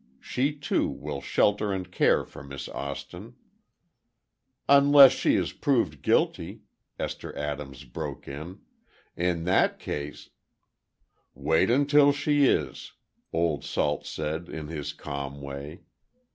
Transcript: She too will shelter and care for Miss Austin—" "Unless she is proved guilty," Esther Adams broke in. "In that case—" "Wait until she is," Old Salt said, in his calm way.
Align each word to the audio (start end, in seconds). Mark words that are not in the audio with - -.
She 0.19 0.51
too 0.51 0.89
will 0.89 1.21
shelter 1.21 1.71
and 1.71 1.91
care 1.91 2.25
for 2.25 2.41
Miss 2.43 2.67
Austin—" 2.69 3.35
"Unless 4.67 5.11
she 5.11 5.35
is 5.35 5.53
proved 5.53 6.01
guilty," 6.01 6.61
Esther 6.97 7.37
Adams 7.37 7.83
broke 7.83 8.27
in. 8.27 8.61
"In 9.15 9.43
that 9.43 9.77
case—" 9.77 10.31
"Wait 11.35 11.69
until 11.69 12.11
she 12.11 12.45
is," 12.45 12.93
Old 13.31 13.63
Salt 13.63 14.07
said, 14.07 14.49
in 14.49 14.69
his 14.69 14.91
calm 14.91 15.39
way. 15.39 15.81